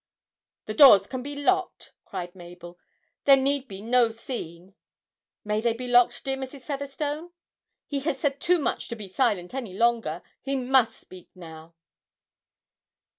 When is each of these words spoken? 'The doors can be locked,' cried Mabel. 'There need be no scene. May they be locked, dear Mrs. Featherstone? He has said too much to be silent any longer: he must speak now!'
'The 0.65 0.73
doors 0.73 1.05
can 1.05 1.21
be 1.21 1.35
locked,' 1.35 1.93
cried 2.05 2.33
Mabel. 2.33 2.79
'There 3.25 3.37
need 3.37 3.67
be 3.67 3.83
no 3.83 4.09
scene. 4.09 4.73
May 5.43 5.61
they 5.61 5.73
be 5.73 5.87
locked, 5.87 6.25
dear 6.25 6.37
Mrs. 6.37 6.61
Featherstone? 6.63 7.33
He 7.85 7.99
has 7.99 8.17
said 8.17 8.39
too 8.41 8.57
much 8.57 8.87
to 8.87 8.95
be 8.95 9.07
silent 9.07 9.53
any 9.53 9.75
longer: 9.75 10.23
he 10.41 10.55
must 10.55 10.99
speak 10.99 11.29
now!' 11.35 11.75